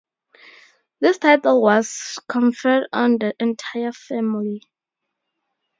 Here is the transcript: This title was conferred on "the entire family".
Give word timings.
This 0.99 1.19
title 1.19 1.61
was 1.61 2.17
conferred 2.27 2.87
on 2.91 3.19
"the 3.19 3.35
entire 3.39 3.91
family". 3.91 4.63